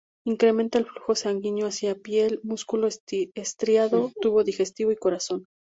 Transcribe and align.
Incrementa 0.25 0.79
el 0.79 0.87
flujo 0.87 1.13
sanguíneo 1.13 1.67
hacia 1.67 1.93
piel, 1.93 2.39
músculo 2.41 2.87
estriado, 3.35 4.11
tubo 4.19 4.43
digestivo 4.43 4.91
y 4.91 4.95
corazón. 4.95 5.45